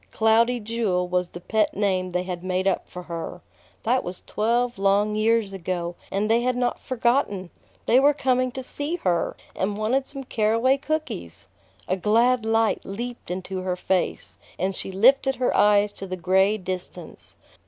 [0.09, 3.41] "Cloudy Jewel" was the pet name they had made up for her.
[3.83, 7.51] That was twelve long years ago, and they had not forgotten!
[7.85, 11.45] They were coming to see her, and wanted some caraway cookies!
[11.87, 16.57] A glad light leaped into her face, and she lifted her eyes to the gray
[16.57, 17.35] distance.